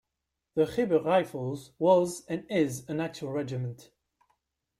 [0.55, 3.91] The Khyber Rifles was and is an actual regiment.